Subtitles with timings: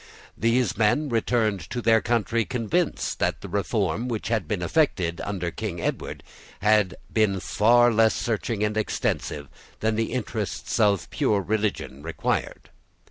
[0.35, 5.51] These men returned to their country convinced that the reform which had been effected under
[5.51, 6.23] King Edward
[6.63, 9.47] had been far less searching and extensive
[9.79, 12.71] than the interests of pure religion required.